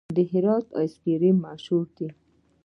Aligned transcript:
د 0.15 0.19
هرات 0.31 0.65
آیس 0.79 0.93
کریم 1.03 1.37
مشهور 1.45 1.85
دی؟ 1.95 2.07